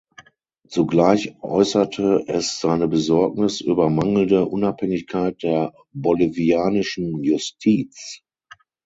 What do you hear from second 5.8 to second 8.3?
bolivianischen Justiz.